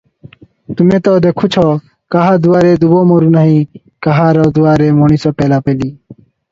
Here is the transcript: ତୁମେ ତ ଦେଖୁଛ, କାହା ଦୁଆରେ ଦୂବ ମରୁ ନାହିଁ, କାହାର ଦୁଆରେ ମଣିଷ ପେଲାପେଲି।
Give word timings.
ତୁମେ 0.79 0.99
ତ 1.07 1.13
ଦେଖୁଛ, 1.25 1.65
କାହା 2.17 2.33
ଦୁଆରେ 2.47 2.73
ଦୂବ 2.87 3.05
ମରୁ 3.13 3.31
ନାହିଁ, 3.39 3.63
କାହାର 4.09 4.51
ଦୁଆରେ 4.59 4.93
ମଣିଷ 5.05 5.39
ପେଲାପେଲି। 5.43 5.97